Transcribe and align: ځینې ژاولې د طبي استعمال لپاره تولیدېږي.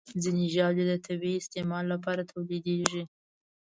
ځینې 0.21 0.45
ژاولې 0.53 0.83
د 0.87 0.93
طبي 1.05 1.31
استعمال 1.41 1.85
لپاره 1.93 2.29
تولیدېږي. 2.31 3.03